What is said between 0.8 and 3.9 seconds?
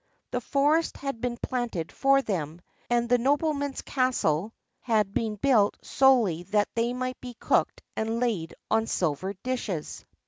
had been planted for them, and the nobleman's